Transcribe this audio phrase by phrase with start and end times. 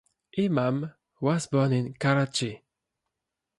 [0.35, 2.63] Imam was born in Karachi.